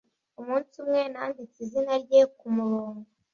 [0.39, 3.07] umunsi umwe, nanditse izina rye kumurongo